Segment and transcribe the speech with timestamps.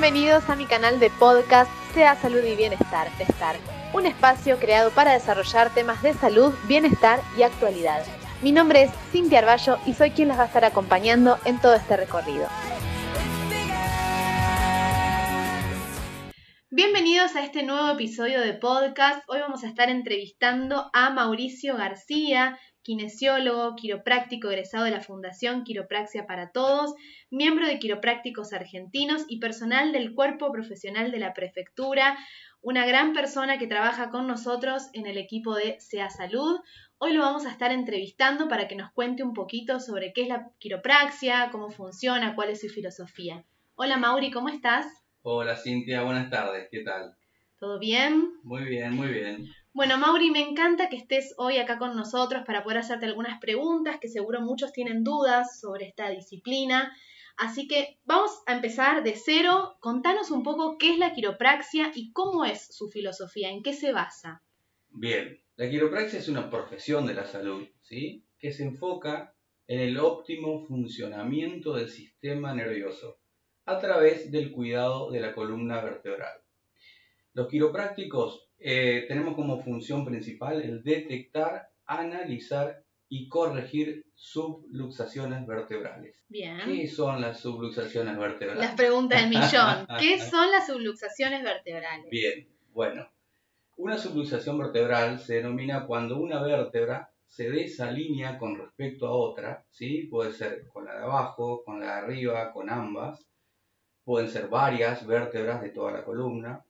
[0.00, 3.56] Bienvenidos a mi canal de podcast Sea Salud y Bienestar, Estar,
[3.92, 8.02] un espacio creado para desarrollar temas de salud, bienestar y actualidad.
[8.40, 11.74] Mi nombre es Cintia Arballo y soy quien las va a estar acompañando en todo
[11.74, 12.48] este recorrido.
[16.70, 19.22] Bienvenidos a este nuevo episodio de podcast.
[19.28, 26.26] Hoy vamos a estar entrevistando a Mauricio García, kinesiólogo, quiropráctico egresado de la Fundación Quiropraxia
[26.26, 26.94] para Todos,
[27.30, 32.18] miembro de Quiroprácticos Argentinos y personal del Cuerpo Profesional de la Prefectura,
[32.62, 36.60] una gran persona que trabaja con nosotros en el equipo de SEA Salud.
[36.98, 40.28] Hoy lo vamos a estar entrevistando para que nos cuente un poquito sobre qué es
[40.28, 43.44] la quiropraxia, cómo funciona, cuál es su filosofía.
[43.74, 44.86] Hola Mauri, ¿cómo estás?
[45.22, 47.14] Hola Cintia, buenas tardes, ¿qué tal?
[47.58, 48.32] ¿Todo bien?
[48.42, 49.46] Muy bien, muy bien.
[49.72, 53.98] Bueno, Mauri, me encanta que estés hoy acá con nosotros para poder hacerte algunas preguntas,
[54.00, 56.92] que seguro muchos tienen dudas sobre esta disciplina.
[57.36, 59.76] Así que vamos a empezar de cero.
[59.78, 63.92] Contanos un poco qué es la quiropraxia y cómo es su filosofía, en qué se
[63.92, 64.42] basa.
[64.88, 68.26] Bien, la quiropraxia es una profesión de la salud, ¿sí?
[68.40, 69.36] Que se enfoca
[69.68, 73.20] en el óptimo funcionamiento del sistema nervioso
[73.66, 76.42] a través del cuidado de la columna vertebral.
[77.34, 86.22] Los quiroprácticos eh, tenemos como función principal el detectar, analizar y corregir subluxaciones vertebrales.
[86.28, 86.60] Bien.
[86.64, 88.62] ¿Qué son las subluxaciones vertebrales?
[88.62, 89.86] Las preguntas del millón.
[89.98, 92.08] ¿Qué son las subluxaciones vertebrales?
[92.10, 93.10] Bien, bueno.
[93.76, 100.08] Una subluxación vertebral se denomina cuando una vértebra se desalinea con respecto a otra, ¿sí?
[100.10, 103.26] Puede ser con la de abajo, con la de arriba, con ambas,
[104.04, 106.64] pueden ser varias vértebras de toda la columna.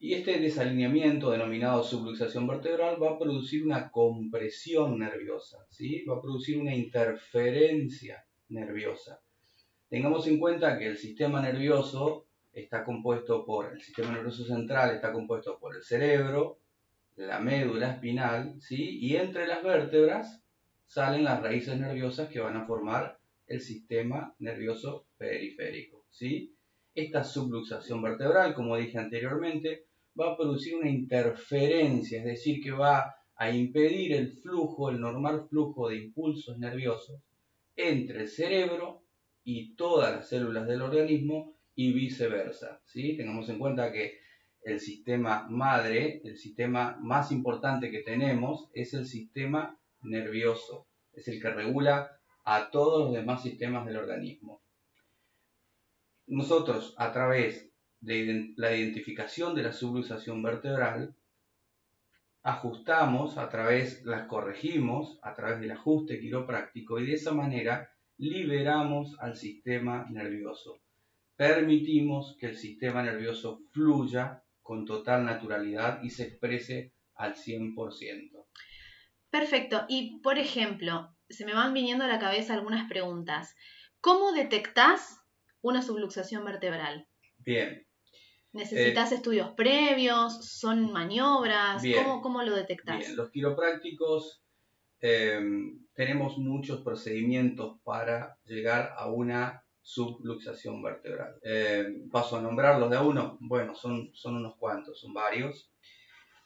[0.00, 6.04] Y este desalineamiento denominado subluxación vertebral va a producir una compresión nerviosa, ¿sí?
[6.04, 9.20] va a producir una interferencia nerviosa.
[9.88, 15.12] Tengamos en cuenta que el sistema nervioso está compuesto por, el sistema nervioso central está
[15.12, 16.60] compuesto por el cerebro,
[17.16, 19.00] la médula espinal, ¿sí?
[19.00, 20.44] y entre las vértebras
[20.86, 26.04] salen las raíces nerviosas que van a formar el sistema nervioso periférico.
[26.08, 26.54] ¿sí?
[26.94, 29.87] Esta subluxación vertebral, como dije anteriormente,
[30.18, 35.46] va a producir una interferencia, es decir, que va a impedir el flujo, el normal
[35.48, 37.22] flujo de impulsos nerviosos
[37.76, 39.04] entre el cerebro
[39.44, 42.80] y todas las células del organismo y viceversa.
[42.84, 43.16] ¿sí?
[43.16, 44.18] Tengamos en cuenta que
[44.62, 50.88] el sistema madre, el sistema más importante que tenemos, es el sistema nervioso.
[51.12, 54.62] Es el que regula a todos los demás sistemas del organismo
[56.28, 57.70] nosotros a través
[58.00, 61.14] de la identificación de la subluxación vertebral,
[62.42, 69.18] ajustamos a través, las corregimos a través del ajuste quiropráctico y de esa manera liberamos
[69.20, 70.80] al sistema nervioso.
[71.36, 78.46] Permitimos que el sistema nervioso fluya con total naturalidad y se exprese al 100%.
[79.30, 79.84] Perfecto.
[79.88, 83.54] Y por ejemplo, se me van viniendo a la cabeza algunas preguntas.
[84.00, 85.18] ¿Cómo detectás
[85.62, 87.06] una subluxación vertebral.
[87.38, 87.86] Bien.
[88.52, 90.44] ¿Necesitas eh, estudios previos?
[90.44, 91.82] ¿Son maniobras?
[92.22, 92.98] ¿Cómo, lo detectas?
[92.98, 94.42] Bien, los quiroprácticos
[95.00, 101.36] em, tenemos muchos procedimientos para llegar a una subluxación vertebral.
[101.42, 103.38] Em, paso a nombrarlos de a uno.
[103.40, 105.70] Bueno, son, son unos cuantos, son varios.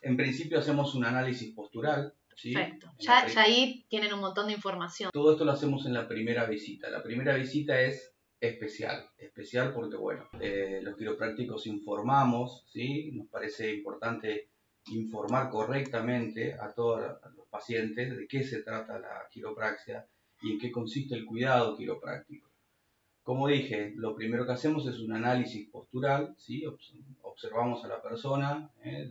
[0.01, 2.15] En principio hacemos un análisis postural.
[2.29, 2.91] Perfecto.
[2.99, 5.11] Ya, ya ahí tienen un montón de información.
[5.13, 6.91] Todo esto lo hacemos en la primera visita.
[6.91, 8.13] La primera visita es
[8.43, 9.09] especial.
[9.17, 13.13] Especial porque, bueno, eh, los quiroprácticos informamos, ¿sí?
[13.13, 14.49] Nos parece importante
[14.89, 17.01] informar correctamente a todos
[17.37, 20.05] los pacientes de qué se trata la quiropraxia
[20.43, 22.51] y en qué consiste el cuidado quiropráctico.
[23.23, 26.65] Como dije, lo primero que hacemos es un análisis postural, ¿sí?
[27.23, 29.07] observamos a la persona ¿eh?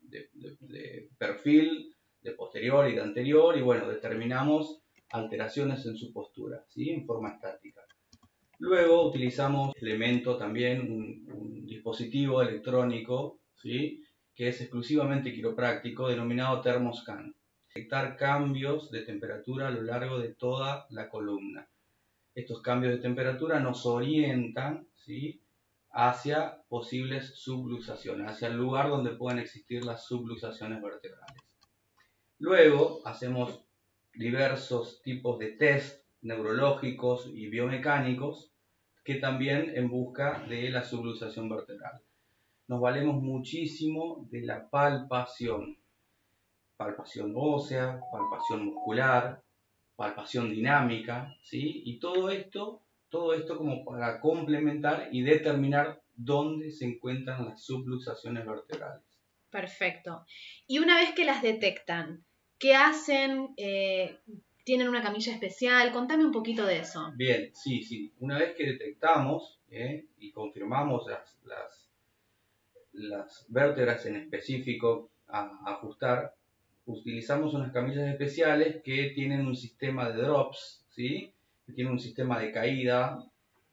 [0.00, 0.30] de,
[0.60, 4.80] de perfil, de posterior y de anterior y bueno, determinamos
[5.10, 6.88] alteraciones en su postura, ¿sí?
[6.88, 7.82] en forma estática.
[8.58, 14.02] Luego utilizamos elemento también, un, dispositivo electrónico, ¿sí?
[14.34, 17.34] que es exclusivamente quiropráctico, denominado Thermoscan.
[17.68, 21.68] Detectar cambios de temperatura a lo largo de toda la columna.
[22.34, 25.40] Estos cambios de temperatura nos orientan ¿sí?
[25.92, 31.42] hacia posibles subluxaciones, hacia el lugar donde pueden existir las subluxaciones vertebrales.
[32.38, 33.64] Luego hacemos
[34.14, 38.50] diversos tipos de test neurológicos y biomecánicos
[39.04, 42.00] que también en busca de la subluxación vertebral.
[42.66, 45.78] Nos valemos muchísimo de la palpación,
[46.76, 49.42] palpación ósea, palpación muscular,
[49.96, 51.82] palpación dinámica, ¿sí?
[51.84, 58.44] Y todo esto Todo esto como para complementar y determinar dónde se encuentran las subluxaciones
[58.44, 59.02] vertebrales.
[59.50, 60.26] Perfecto.
[60.66, 62.26] Y una vez que las detectan,
[62.58, 63.54] ¿qué hacen?
[63.56, 64.18] Eh,
[64.68, 65.90] ¿Tienen una camilla especial?
[65.92, 67.10] Contame un poquito de eso.
[67.16, 68.12] Bien, sí, sí.
[68.20, 71.06] Una vez que detectamos eh, y confirmamos
[72.92, 76.34] las, vértebras en específico a, ajustar,
[76.84, 81.32] utilizamos unas camillas especiales que tienen un sistema de drops, ¿sí?
[81.64, 83.24] que tienen un sistema de caída,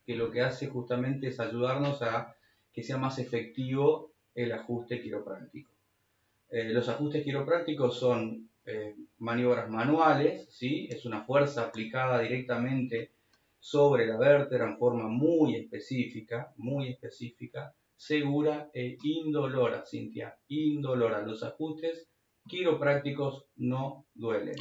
[0.05, 2.37] que lo que hace justamente es ayudarnos a
[2.71, 5.71] que sea más efectivo el ajuste quiropráctico.
[6.51, 10.87] Eh, los ajustes quiroprácticos son eh, maniobras manuales, ¿sí?
[10.89, 13.13] es una fuerza aplicada directamente
[13.59, 21.21] sobre la vértebra en forma muy específica, muy específica, segura e indolora, Cintia, indolora.
[21.21, 22.09] Los ajustes
[22.47, 24.55] quiroprácticos no duelen.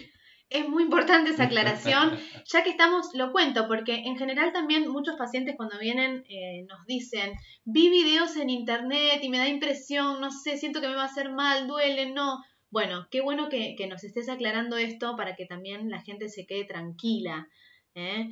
[0.50, 2.16] Es muy importante esa aclaración,
[2.46, 6.86] ya que estamos, lo cuento, porque en general también muchos pacientes cuando vienen eh, nos
[6.86, 7.32] dicen,
[7.64, 11.06] vi videos en internet y me da impresión, no sé, siento que me va a
[11.06, 12.38] hacer mal, duele, no.
[12.74, 16.64] Bueno, qué bueno que, nos estés aclarando esto para que también la gente se quede
[16.64, 17.46] tranquila.
[17.94, 18.30] ¿eh?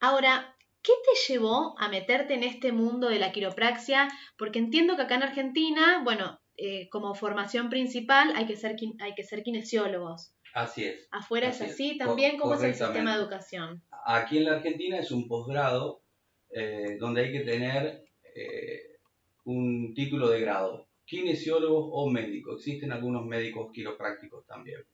[0.00, 4.08] Ahora, ¿qué te llevó a meterte en este mundo de la quiropraxia?
[4.36, 9.14] Porque entiendo que acá en Argentina, bueno, eh, como formación principal hay que ser, hay
[9.14, 10.34] que ser kinesiólogos.
[10.52, 11.06] Así es.
[11.12, 13.80] Afuera es así también, ¿cómo es el sistema de educación?
[14.06, 16.02] Aquí en la Argentina es un posgrado
[16.50, 18.98] eh, donde hay que tener eh,
[19.44, 22.54] un título de grado, kinesiólogo o médico.
[22.56, 24.84] Existen algunos médicos quiroprácticos también.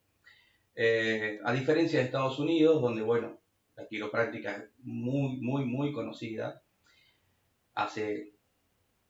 [1.44, 3.38] a diferencia de Estados Unidos, donde, bueno,
[3.76, 6.62] la quiropráctica es muy, muy, muy conocida.
[7.74, 8.32] Hace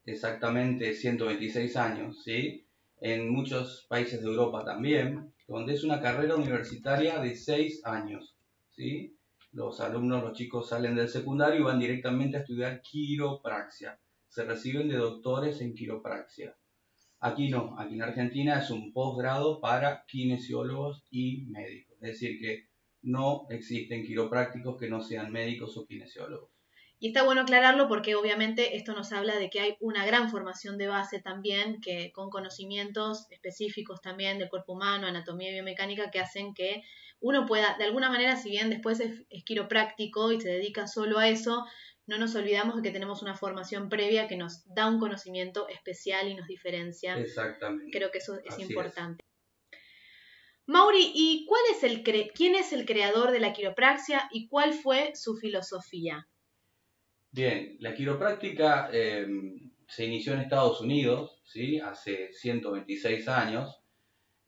[0.04, 2.66] exactamente 126 años, ¿sí?
[3.00, 8.36] En muchos países de Europa también, donde es una carrera universitaria de 6 años,
[8.70, 9.16] ¿sí?
[9.52, 13.98] Los alumnos, los chicos salen del secundario y van directamente a estudiar quiropraxia.
[14.28, 16.56] Se reciben de doctores en quiropraxia.
[17.24, 21.96] Aquí no, aquí en Argentina es un posgrado para kinesiólogos y médicos.
[22.02, 22.66] Es decir, que
[23.02, 26.50] no existen quiroprácticos que no sean médicos o kinesiólogos.
[26.98, 30.78] Y está bueno aclararlo porque obviamente esto nos habla de que hay una gran formación
[30.78, 36.20] de base también, que con conocimientos específicos también del cuerpo humano, anatomía y biomecánica, que
[36.20, 36.82] hacen que
[37.20, 41.28] uno pueda, de alguna manera, si bien después es, quiropráctico y se dedica solo a
[41.28, 41.64] eso,
[42.06, 46.28] no nos olvidamos de que tenemos una formación previa que nos da un conocimiento especial
[46.28, 47.16] y nos diferencia.
[47.18, 47.96] Exactamente.
[47.96, 49.24] Creo que eso es importante.
[50.66, 55.12] Mauri, ¿y cuál es el quién es el creador de la quiropraxia y cuál fue
[55.14, 56.28] su filosofía?
[57.30, 61.80] Bien, la quiropráctica em, se inició en Estados Unidos, ¿sí?
[61.80, 63.80] Hace 126 años.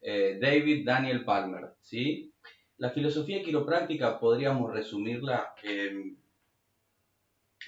[0.01, 2.33] Eh, David Daniel Palmer, ¿sí?
[2.77, 6.17] La filosofía quiropráctica podríamos resumirla em,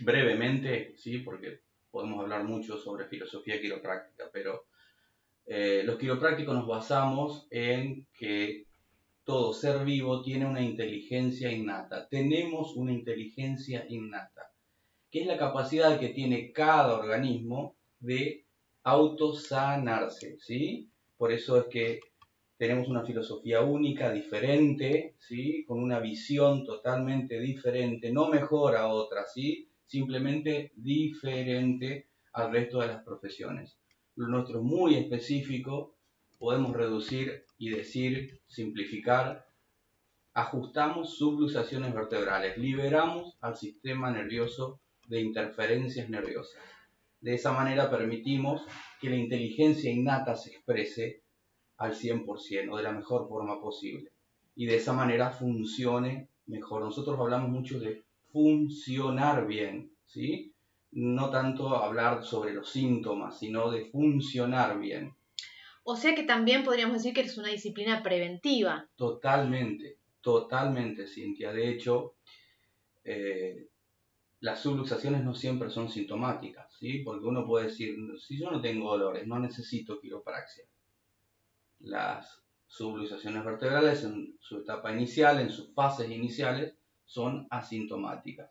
[0.01, 1.19] brevemente, ¿sí?
[1.19, 1.61] Porque
[1.91, 4.67] podemos hablar mucho sobre filosofía quiropráctica, pero
[5.47, 8.67] eh, los quiroprácticos nos basamos en que
[9.25, 12.09] todo ser vivo tiene una inteligencia innata.
[12.09, 14.53] Tenemos una inteligencia innata,
[15.11, 18.45] que es la capacidad que tiene cada organismo de
[18.83, 20.91] autosanarse, ¿sí?
[21.17, 22.01] Por eso es que
[22.57, 25.65] tenemos una filosofía única, diferente, ¿sí?
[25.67, 29.69] Con una visión totalmente diferente, no mejor a otra, ¿sí?
[29.87, 33.79] Simplemente diferente al resto de las profesiones
[34.17, 35.95] lo nuestro es muy específico,
[36.39, 39.47] podemos reducir y decir, simplificar,
[40.33, 46.61] ajustamos subluxaciones vertebrales, liberamos al sistema nervioso de interferencias nerviosas.
[47.21, 48.63] De esa manera permitimos
[49.01, 51.23] que la inteligencia innata se exprese
[51.77, 54.13] al 100% o de la mejor forma posible.
[54.55, 56.83] Y de esa manera funcione mejor.
[56.83, 58.06] Nosotros hablamos mucho de
[58.37, 60.53] funcionar bien, ¿sí?
[60.91, 65.15] no tanto hablar sobre los síntomas, sino de funcionar bien.
[65.85, 68.87] O sea que también podríamos decir que es una disciplina preventiva.
[68.95, 71.51] Totalmente, totalmente, Cintia.
[71.51, 72.17] De hecho,
[73.05, 73.69] eh,
[74.41, 76.99] las subluxaciones no siempre son sintomáticas, ¿sí?
[76.99, 80.67] Porque uno puede decir, si yo no tengo dolores, no necesito quiropraxia.
[81.81, 86.75] Las subluxaciones vertebrales en su etapa inicial, en sus fases iniciales,
[87.07, 88.51] son asintomáticas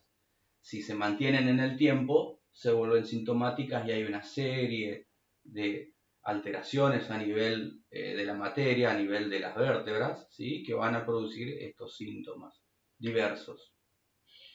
[0.65, 5.09] si se mantienen en el tiempo, se vuelven sintomáticas y hay una serie
[5.43, 5.93] de
[6.23, 10.63] alteraciones a nivel eh, de la materia, a nivel de las vértebras, ¿sí?
[10.63, 12.63] que van a producir estos síntomas
[12.97, 13.75] diversos.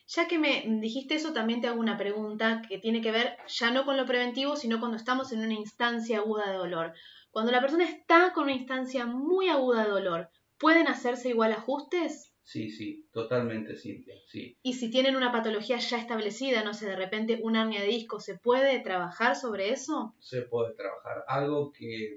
[0.08, 3.70] Ya que me dijiste eso, también te hago una pregunta que tiene que ver ya
[3.70, 6.92] no con lo preventivo, sino cuando estamos en una instancia aguda de dolor.
[7.30, 12.32] Cuando la persona está con una instancia muy aguda de dolor, ¿pueden hacerse igual ajustes?
[12.50, 14.58] Sí, sí, totalmente, Cintia, sí.
[14.64, 18.18] Y si tienen una patología ya establecida, no sé, de repente una hernia de disco,
[18.18, 20.16] ¿se puede trabajar sobre eso?
[20.18, 21.24] Se puede trabajar.
[21.28, 22.16] Algo que,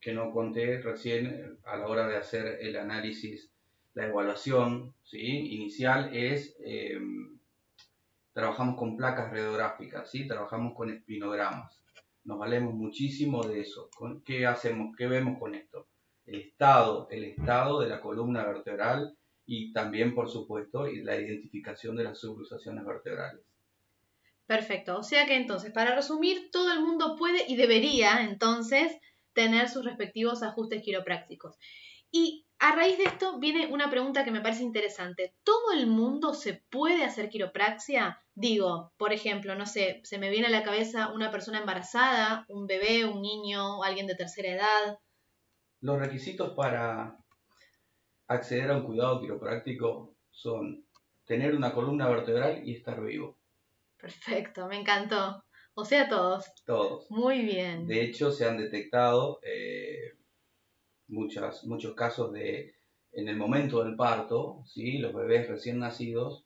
[0.00, 3.50] que no conté recién a la hora de hacer el análisis,
[3.92, 5.20] la evaluación ¿sí?
[5.20, 6.98] inicial es, eh,
[8.32, 10.26] trabajamos con placas radiográficas, ¿sí?
[10.26, 11.78] trabajamos con espinogramas.
[12.24, 13.90] Nos valemos muchísimo de eso.
[14.24, 14.96] ¿Qué hacemos?
[14.96, 15.86] ¿Qué vemos con esto?
[16.26, 22.04] El estado, el estado de la columna vertebral y también, por supuesto, la identificación de
[22.04, 23.42] las subluxaciones vertebrales.
[24.46, 24.98] Perfecto.
[24.98, 28.92] O sea que entonces, para resumir, todo el mundo puede y debería entonces
[29.32, 31.56] tener sus respectivos ajustes quiroprácticos.
[32.10, 35.34] Y a raíz de esto viene una pregunta que me parece interesante.
[35.42, 38.20] ¿Todo el mundo se puede hacer quiropraxia?
[38.34, 42.66] Digo, por ejemplo, no sé, se me viene a la cabeza una persona embarazada, un
[42.66, 44.98] bebé, un niño, alguien de tercera edad.
[45.82, 47.18] Los requisitos para
[48.28, 50.86] acceder a un cuidado quiropráctico son
[51.24, 53.36] tener una columna vertebral y estar vivo.
[53.96, 55.44] Perfecto, me encantó.
[55.74, 56.46] O sea, todos.
[56.64, 57.10] Todos.
[57.10, 57.86] Muy bien.
[57.86, 60.14] De hecho, se han detectado eh,
[61.08, 62.76] muchas, muchos casos de,
[63.10, 64.98] en el momento del parto, ¿sí?
[64.98, 66.44] los bebés recién nacidos,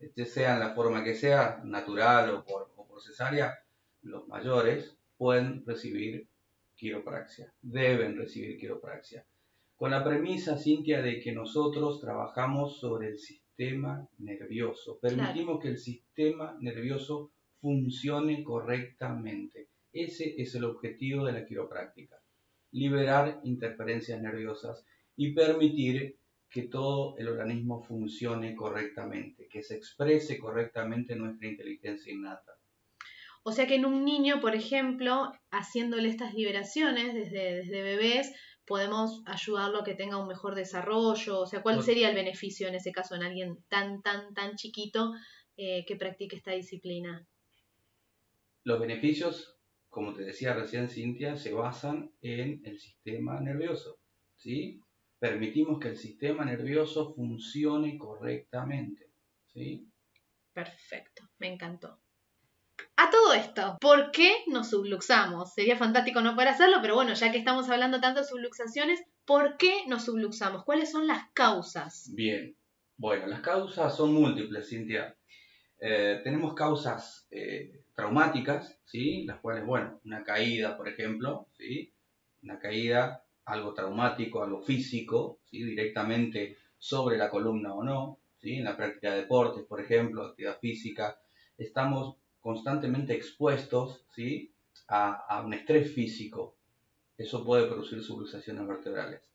[0.00, 3.62] este, sea en la forma que sea, natural o por, o por cesárea,
[4.02, 6.26] los mayores pueden recibir
[6.80, 9.26] quiropraxia, deben recibir quiropraxia.
[9.76, 15.78] Con la premisa, Cintia, de que nosotros trabajamos sobre el sistema nervioso, permitimos que el
[15.78, 19.68] sistema nervioso funcione correctamente.
[19.92, 22.16] Ese es el objetivo de la quiropráctica,
[22.72, 24.82] liberar interferencias nerviosas
[25.16, 26.16] y permitir
[26.48, 32.52] que todo el organismo funcione correctamente, que se exprese correctamente nuestra inteligencia innata.
[33.42, 38.32] O sea que en un niño, por ejemplo, haciéndole estas liberaciones desde, desde bebés,
[38.66, 41.40] podemos ayudarlo a que tenga un mejor desarrollo.
[41.40, 45.12] O sea, ¿cuál sería el beneficio en ese caso en alguien tan, tan, tan chiquito
[45.56, 47.26] eh, que practique esta disciplina?
[48.62, 53.98] Los beneficios, como te decía recién Cintia, se basan en el sistema nervioso.
[54.36, 54.80] ¿sí?
[55.18, 59.10] Permitimos que el sistema nervioso funcione correctamente.
[59.46, 59.88] ¿sí?
[60.52, 61.98] Perfecto, me encantó.
[62.96, 65.52] A todo esto, ¿por qué nos subluxamos?
[65.54, 69.56] Sería fantástico no poder hacerlo, pero bueno, ya que estamos hablando tanto de subluxaciones, ¿por
[69.56, 70.64] qué nos subluxamos?
[70.64, 72.10] ¿Cuáles son las causas?
[72.14, 72.56] Bien,
[72.96, 75.16] bueno, las causas son múltiples, Cintia.
[75.80, 79.24] Eh, tenemos causas eh, traumáticas, ¿sí?
[79.24, 81.92] Las cuales, bueno, una caída, por ejemplo, ¿sí?
[82.42, 85.64] Una caída, algo traumático, algo físico, ¿sí?
[85.64, 88.56] Directamente sobre la columna o no, ¿sí?
[88.56, 91.18] En la práctica de deportes, por ejemplo, actividad física,
[91.56, 94.52] estamos constantemente expuestos ¿sí?
[94.88, 96.56] a, un estrés físico.
[97.16, 99.30] Eso puede producir subluxaciones vertebrales.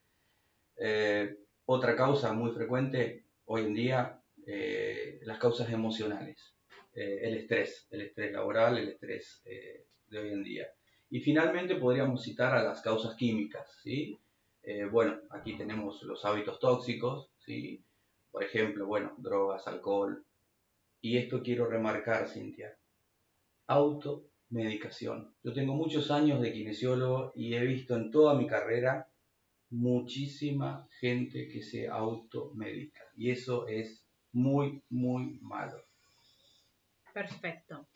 [0.78, 6.56] Eh, otra causa muy frecuente hoy en día, eh, las causas emocionales.
[6.94, 10.68] Eh, el estrés, el estrés laboral, el estrés de hoy en día.
[11.10, 13.70] Y finalmente podríamos citar a las causas químicas.
[13.84, 14.20] ¿sí?
[14.92, 17.84] bueno, aquí tenemos los hábitos tóxicos, ¿sí?
[18.32, 20.26] por ejemplo, bueno, drogas, alcohol.
[21.02, 22.76] Y esto quiero remarcar, Cintia,
[23.68, 25.36] automedicación.
[25.44, 29.10] Yo tengo muchos años de kinesiólogo y he visto en toda mi carrera
[29.70, 35.84] muchísima gente que se automedica y eso es muy, muy malo.
[37.14, 37.88] Perfecto.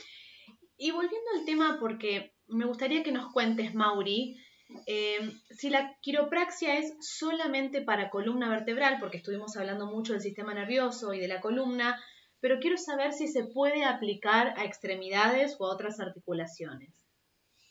[0.77, 4.38] Y volviendo al tema, porque me gustaría que nos cuentes, Mauri,
[4.85, 10.53] eh, si la quiropraxia es solamente para columna vertebral, porque estuvimos hablando mucho del sistema
[10.53, 12.01] nervioso y de la columna,
[12.39, 16.93] pero quiero saber si se puede aplicar a extremidades o a otras articulaciones.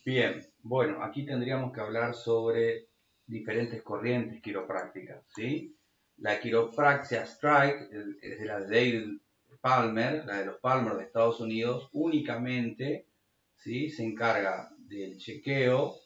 [0.05, 2.89] Bien, bueno, aquí tendríamos que hablar sobre
[3.27, 5.77] diferentes corrientes quiroprácticas, ¿sí?
[6.19, 7.91] La quiropraxia strike
[8.23, 9.19] es de la de
[9.61, 13.07] Palmer, la de los Palmer de Estados Unidos, únicamente
[13.55, 13.91] ¿sí?
[13.91, 15.97] se encarga del chequeo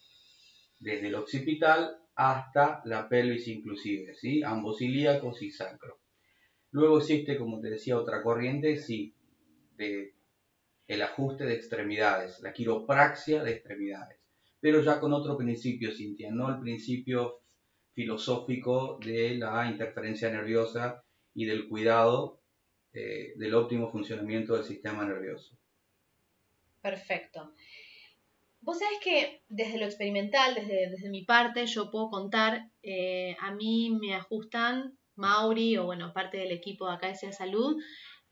[0.79, 4.43] desde el occipital hasta la pelvis inclusive, ¿sí?
[4.43, 6.02] ambos ilíacos y sacro.
[6.73, 9.15] Luego existe, como te decía, otra corriente, sí,
[9.77, 10.15] de
[10.89, 14.19] el ajuste de extremidades, la quiropraxia de extremidades,
[14.61, 17.41] pero ya con otro principio, Cintia, no el principio
[17.95, 22.41] filosófico de la interferencia nerviosa y del cuidado
[22.93, 25.57] eh, del óptimo funcionamiento del sistema nervioso.
[26.81, 27.55] Perfecto.
[28.61, 33.55] Vos sabés que desde lo experimental, desde, desde mi parte, yo puedo contar, eh, a
[33.55, 37.77] mí me ajustan Mauri o bueno, parte del equipo de acá Salud,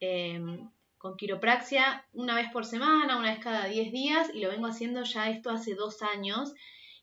[0.01, 4.67] em, con quiropraxia una vez por semana, una vez cada 10 días y lo vengo
[4.67, 6.53] haciendo ya esto hace dos años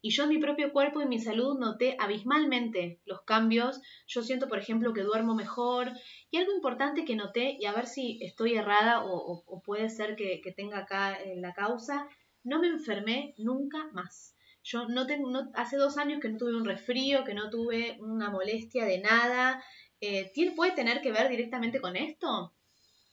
[0.01, 3.81] Y yo en mi propio cuerpo y mi salud noté abismalmente los cambios.
[4.05, 5.91] Yo siento, por ejemplo, que duermo mejor.
[6.29, 10.39] Y algo importante que noté, y a ver si estoy errada o, puede ser que,
[10.55, 12.07] tenga acá eh, la causa,
[12.43, 14.36] no me enfermé nunca más.
[14.69, 18.29] Yo no tengo, hace dos años que no tuve un resfrío, que no tuve una
[18.29, 19.63] molestia de nada.
[20.01, 22.53] Eh, ¿Puede tener que ver directamente con esto?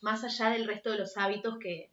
[0.02, 1.92] Más allá del resto de los hábitos que,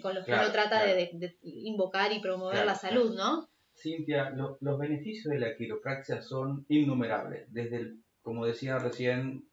[0.00, 3.46] con, los que uno trata de, invocar y promover la salud, ¿no?
[3.76, 9.44] Cintia, los beneficios de la quiropraxia son innumerables, desde el, como decía recién,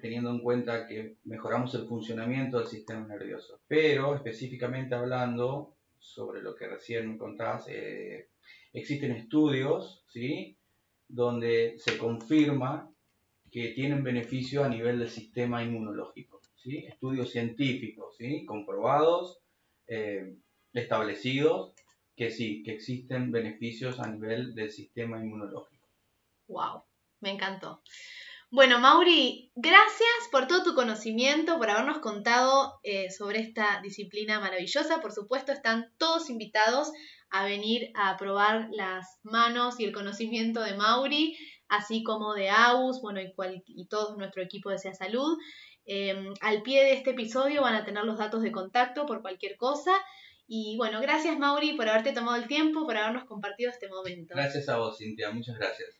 [0.00, 3.58] teniendo en cuenta que mejoramos el funcionamiento del sistema nervioso.
[3.66, 8.29] Pero específicamente hablando sobre lo que recién contabas, eh,
[8.72, 10.56] existen estudios, ¿sí?
[11.08, 12.90] Donde se confirma
[13.50, 16.84] que tienen beneficio a nivel del sistema inmunológico, ¿sí?
[16.86, 18.44] Estudios científicos, ¿sí?
[18.46, 19.40] Comprobados,
[19.86, 20.36] eh,
[20.72, 21.74] establecidos
[22.14, 25.88] que sí, que existen beneficios a nivel del sistema inmunológico.
[26.48, 26.82] Wow,
[27.20, 27.82] me encantó.
[28.52, 35.00] Bueno, Mauri, gracias por todo tu conocimiento, por habernos contado eh, sobre esta disciplina maravillosa.
[35.00, 36.90] Por supuesto, están todos invitados
[37.30, 41.36] a venir a probar las manos y el conocimiento de Mauri,
[41.68, 43.32] así como de AUS, bueno, y,
[43.66, 45.38] y todo nuestro equipo de SEA Salud.
[45.86, 49.56] Em, al pie de este episodio van a tener los datos de contacto por cualquier
[49.56, 49.92] cosa.
[50.48, 54.34] Y bueno, gracias Mauri por haberte tomado el tiempo, por habernos compartido este momento.
[54.34, 55.99] Gracias a vos, Cintia, muchas gracias.